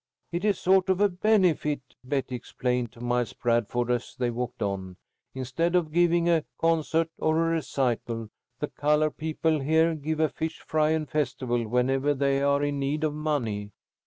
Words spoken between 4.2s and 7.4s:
walked on. "Instead of giving a concert or